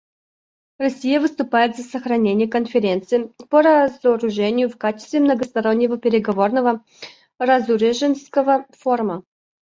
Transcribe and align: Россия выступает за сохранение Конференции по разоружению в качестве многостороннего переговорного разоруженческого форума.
Россия 0.79 1.19
выступает 1.19 1.75
за 1.75 1.83
сохранение 1.83 2.47
Конференции 2.47 3.31
по 3.51 3.61
разоружению 3.61 4.67
в 4.71 4.75
качестве 4.79 5.19
многостороннего 5.19 5.99
переговорного 5.99 6.83
разоруженческого 7.37 8.65
форума. 8.71 9.21